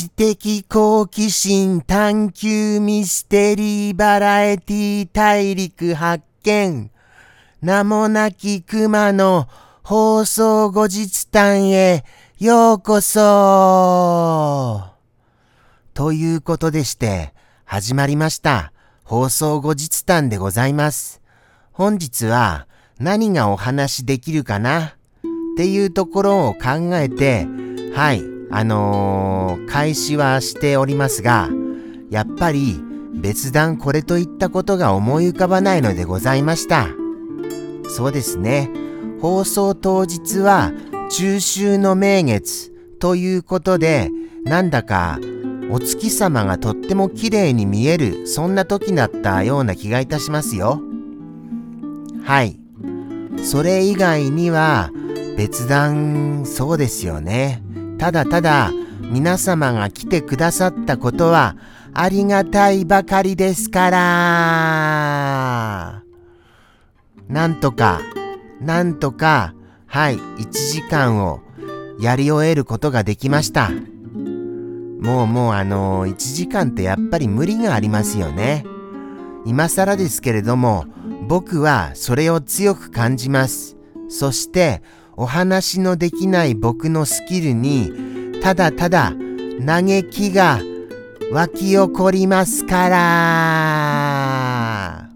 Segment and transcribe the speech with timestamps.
[0.00, 6.90] 知的好奇心探求ミステリーバラエティ大陸発見。
[7.60, 9.46] 名もなき熊の
[9.82, 12.02] 放送後日談へ
[12.38, 14.82] ようこそ
[15.92, 17.34] ということでして、
[17.66, 18.72] 始まりました。
[19.04, 21.20] 放送後日談でございます。
[21.72, 22.66] 本日は
[22.98, 24.86] 何がお話できるかな？
[24.86, 24.92] っ
[25.58, 27.46] ていうところを考えて、
[27.94, 31.48] はい、あのー、開始はしておりますが、
[32.10, 32.80] やっぱり
[33.14, 36.88] 別段これといったことが思い浮かばないのでございました。
[37.88, 38.70] そうですね。
[39.20, 40.72] 放送当日は
[41.10, 44.10] 中秋の名月ということで、
[44.44, 45.18] なんだか
[45.70, 50.80] お月様がとっても綺麗に見える、そんな時だったような気がいたしますよ。
[52.24, 52.58] はい。
[53.42, 54.90] それ以外には
[55.36, 57.62] 別段そうですよね。
[58.00, 58.72] ただただ
[59.12, 61.54] 皆様が来てくださったことは
[61.92, 64.00] ありがたいばかりですから。
[67.28, 68.00] なんとか、
[68.62, 69.54] なんとか、
[69.86, 71.40] はい、1時間を
[72.00, 73.70] やり終えることができました。
[73.70, 78.64] もうもうあのー、1時間ってやっぱり無理がありますよね。
[79.44, 80.86] 今更ですけれども、
[81.28, 83.76] 僕はそれを強く感じます。
[84.08, 84.82] そして、
[85.20, 87.92] お話のできない僕のスキルに、
[88.42, 89.12] ただただ
[89.66, 90.58] 嘆きが
[91.30, 95.10] 湧き起こりますから。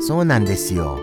[0.00, 1.00] そうなんですよ。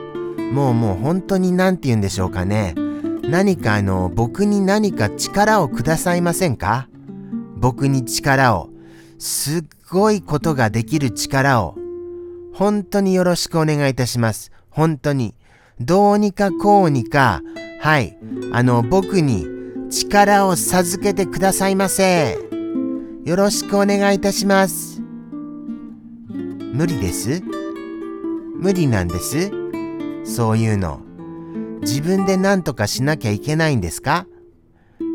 [0.53, 2.75] もうもう本当に何て言うんでしょうかね。
[3.23, 6.87] 何かあの、僕に何か力をくださいませんか？
[7.57, 8.69] 僕に力を。
[9.19, 11.75] すっごいことができる力を。
[12.53, 14.53] 本当によろしくお願いいたします。
[14.69, 15.35] 本当に。
[15.79, 17.41] どうにかこうにか、
[17.81, 18.17] はい。
[18.53, 19.45] あの、僕に
[19.91, 22.37] 力を授けてくださいませ。
[23.25, 25.01] よろしくお願いいたします。
[26.29, 27.41] 無理です？
[28.55, 29.51] 無理なんです？
[30.23, 31.01] そういうの。
[31.81, 34.27] 自分で何とかしなきゃいけないんですか？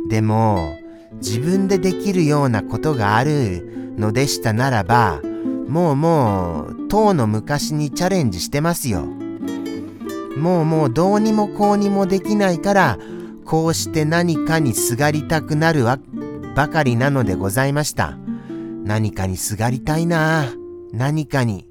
[0.09, 0.77] でも、
[1.15, 5.21] 自分でできるようなことがあるのでしたならば、
[5.69, 9.07] もうもう、当の昔にチャレンジしてますよ。
[10.37, 12.99] もうもうどうにもこうにもできないから、
[13.45, 15.99] こうして何かにすがりたくなるわ、
[16.55, 18.17] ばかりなのでございました。
[18.85, 20.47] 何かにすがりたいな
[20.93, 21.69] 何かに。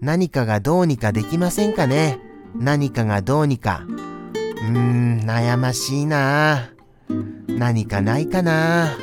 [0.00, 2.20] 何かがどうにかできませんかね
[2.54, 3.84] 何かがどうにか。
[3.86, 6.70] うーん、悩ましいな
[7.48, 8.96] 何かないかな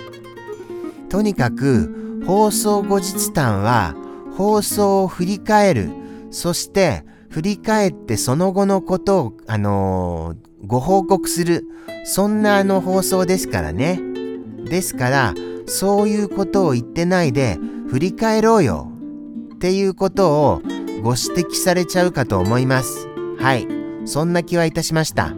[1.09, 3.95] とにかく、放送後日談は、
[4.35, 5.89] 放送を振り返る。
[6.31, 7.05] そして、
[7.37, 11.65] 振り返ってその後のことを、あのー、ご報告する。
[12.03, 14.01] そんなあの放送ですからね。
[14.65, 15.33] ですから、
[15.67, 17.59] そういうことを言ってないで、
[17.89, 18.91] 振り返ろうよ。
[19.53, 20.61] っていうことを
[21.03, 23.07] ご指摘されちゃうかと思います。
[23.37, 23.67] はい。
[24.05, 25.35] そんな気はいたしました。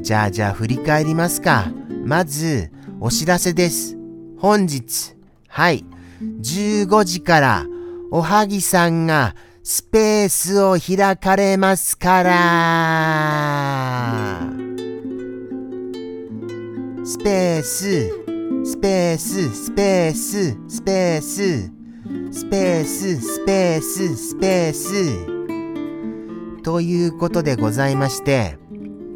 [0.00, 1.72] じゃあじゃあ振り返りますか。
[2.04, 2.70] まず、
[3.00, 3.96] お知らせです。
[4.38, 5.16] 本日、
[5.48, 5.84] はい。
[6.40, 7.66] 15時から、
[8.12, 9.34] おはぎさんが
[9.66, 12.32] スペースを開かれますから。
[17.02, 18.10] スペース、
[18.62, 21.72] スペース、スペース、スペース。
[22.30, 26.62] スペース、スペース、スペース。
[26.62, 28.58] ということでございまして、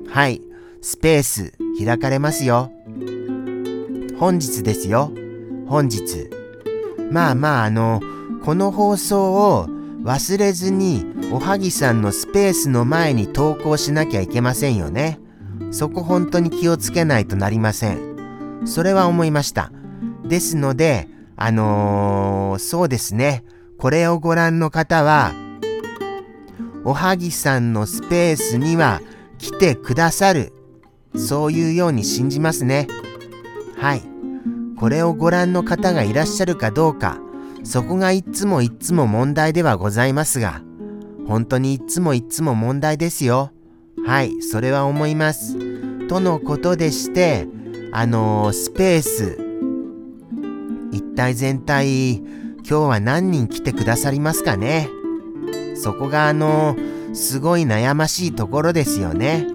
[0.09, 0.41] はい、
[0.81, 2.73] スペース開かれますよ。
[4.19, 5.13] 本日ですよ。
[5.67, 6.31] 本日。
[7.13, 8.01] まあまあ、あの、
[8.43, 9.69] この放送を
[10.03, 15.19] 忘れずにおはぎさんのスペースの前に投稿しなきゃいけませんよね。
[15.71, 18.65] そこ本当に気をつけないとなりません。
[18.65, 19.71] それは思いました。
[20.25, 23.45] ですので、あのー、そうですね。
[23.79, 25.33] これをご覧の方は、
[26.85, 29.01] おはぎさんのスペースには
[29.39, 30.53] 来てくださる。
[31.17, 32.87] そういうように信じますね。
[33.77, 34.03] はい。
[34.77, 37.19] これをご覧の方がいらっしゃるかどうか、
[37.69, 40.63] そこがいつもいつも問題ではございますが、
[41.27, 43.53] 本当にいつもいつも問題ですよ。
[44.07, 45.59] はい、それは思います。
[46.09, 47.47] とのことでして、
[47.93, 49.39] あのー、スペース、
[50.93, 54.89] 一体全体、今日は何人来てくださりますかね
[55.75, 56.75] そこがあの、
[57.13, 59.47] すごい悩ましいところですよね。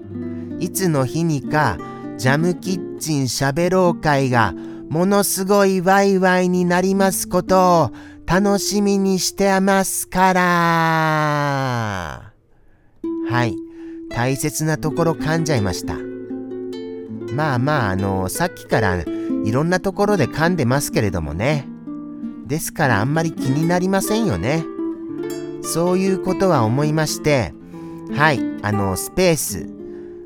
[0.60, 1.80] いつの日にか、
[2.18, 4.54] ジャムキッチン喋ろう会が、
[4.93, 7.91] ものすごいワイワイになりますことを、
[8.27, 10.41] 楽しみにしてますから。
[13.27, 13.55] はい。
[14.11, 15.95] 大切なところ噛んじゃいました。
[17.33, 21.67] まあまあ、あの、さっきからいろんなところで噛んでますけれどもね。
[22.45, 24.63] ですからあんまり気になりませんよね。
[25.63, 27.55] そういうことは思いまして、
[28.15, 29.67] はい、あの、スペース、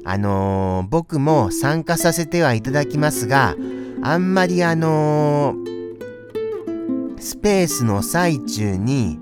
[0.03, 3.55] あのー、僕も参加させてはいただきますが、
[4.01, 9.19] あんまりあのー、スペースの最中に、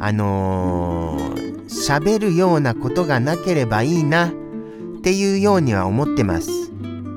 [0.00, 4.30] あのー、喋るようなことがなければいいなっ
[5.02, 6.50] ていうようには思ってます。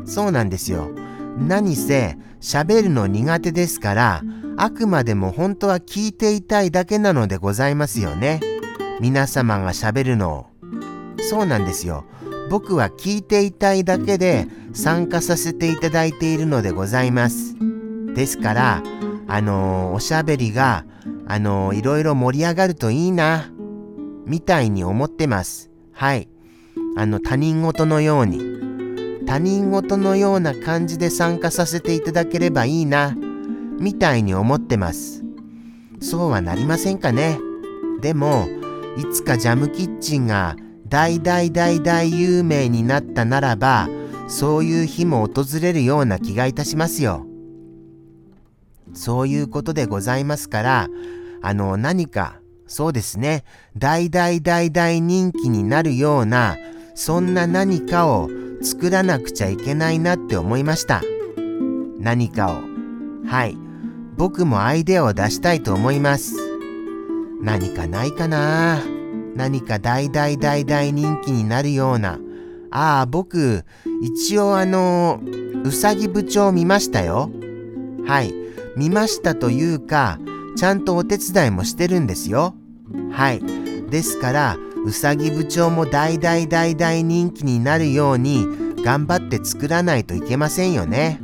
[0.06, 0.89] そうなんですよ。
[1.38, 4.24] 何せ喋るの苦手ですから、
[4.57, 8.42] あくまでも本当は聞いていたいだけなのでございますよね。
[9.00, 10.45] 皆様が喋るのを。
[11.21, 12.06] そうなんですよ。
[12.50, 17.56] 僕は聞いていたいだけで参加させていただいているのでございます。
[18.16, 18.84] ですから、
[19.28, 20.86] あのー、おしゃべりが、
[21.28, 23.52] あのー、いろいろ盛り上がるといいな、
[24.26, 25.70] みたいに思ってます。
[25.92, 26.30] はい。
[26.96, 28.40] あの、他人事のように。
[29.26, 33.16] 他人事のような感じで参加させていただければいいな、
[33.80, 35.24] みたいに思ってます。
[36.00, 37.40] そうはなりませんかね。
[38.02, 38.48] でも、
[38.98, 40.56] いつかジャムキッチンが
[40.89, 43.89] 大大大大有名になったならば、
[44.28, 47.25] そういう日も訪れるような気がいたしますよ。
[48.94, 50.88] そういうことでございますから、
[51.42, 53.44] あの、何か、そうですね、
[53.78, 56.57] 大大大大人気になるような、
[56.95, 58.30] そんな何かを
[58.62, 61.01] 作らなくちゃいけないなって思いました。
[62.00, 62.62] 何かを。
[63.28, 63.57] はい。
[64.18, 66.36] 僕もアイデアを出したいと思います。
[67.42, 68.97] 何かないかな
[69.38, 72.19] 何か大大大大人気になるような。
[72.72, 73.63] ああ、僕、
[74.01, 75.22] 一応あの、
[75.63, 77.30] うさぎ部長見ましたよ。
[78.06, 78.34] はい。
[78.75, 80.19] 見ましたというか、
[80.57, 82.56] ちゃんとお手伝いもしてるんですよ。
[83.12, 83.42] はい。
[83.92, 88.48] ですから、うさぎ部長も大大大大人気になるように
[88.84, 91.19] 頑張って作らないといけませんよね。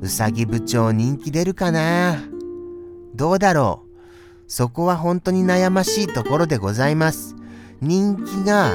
[0.00, 2.18] うさぎ部長人気出るかな
[3.14, 3.85] どうだろう
[4.48, 7.34] そこは本当に悩ましいところでございます。
[7.80, 8.72] 人気が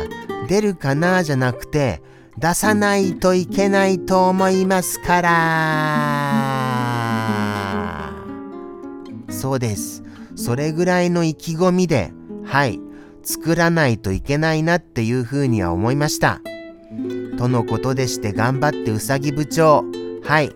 [0.48, 2.02] 出るかなじゃなくて、
[2.38, 5.32] 出さないといけないと思いますから。
[9.30, 10.04] そうです。
[10.36, 12.14] それぐらいの意気込みで、
[12.46, 12.80] はい、
[13.24, 16.42] 作らないといけないなっていうふうには思いました。
[17.38, 19.86] とのことでして頑張ってうさぎ部長、
[20.24, 20.52] はい、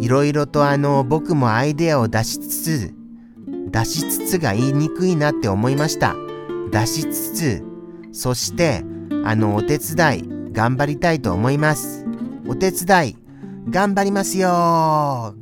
[0.00, 2.94] いろいろとあの僕もアイデアを出しつつ、
[3.76, 6.16] 出しつつが言いにくいなって思いました。
[6.70, 7.62] 出しつつ、
[8.10, 8.82] そして、
[9.22, 12.06] あの、お手伝い、頑張りたいと思います。
[12.48, 13.16] お手伝い、
[13.68, 15.34] 頑張りますよ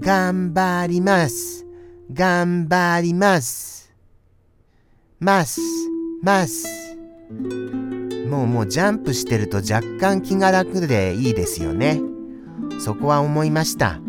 [0.00, 1.66] 頑張ります。
[2.12, 3.92] 頑張ります。
[5.20, 5.60] ます、
[6.20, 6.66] ます。
[8.28, 12.00] もうもうジャンプしてると若干気が楽でいいですよね。
[12.80, 14.00] そこは思いました。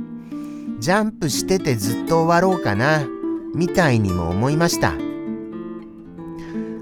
[0.81, 3.05] ジャンプしててずっと終わろうかな、
[3.53, 4.95] みたいにも思いました。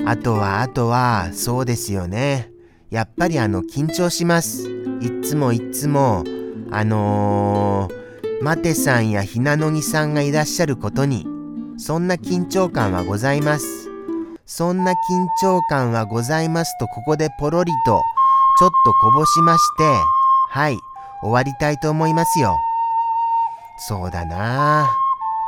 [0.05, 2.49] あとは、あとは、そうですよね。
[2.89, 4.69] やっぱりあの、緊張します。
[5.01, 6.23] いっつもいっつも、
[6.71, 11.27] あのー、マテさんやひなのぎさんがいらっしゃることに、
[11.77, 13.89] そんな緊張感はございます。
[14.45, 14.95] そんな緊
[15.41, 18.01] 張感はございますと、ここでポロリと、
[18.59, 19.83] ちょっとこぼしまして、
[20.51, 20.79] はい、
[21.21, 22.55] 終わりたいと思いますよ。
[23.88, 24.89] そうだな